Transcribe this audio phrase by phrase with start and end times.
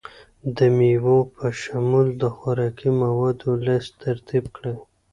[0.57, 4.75] د میوو په شمول د خوراکي موادو لست ترتیب کړئ.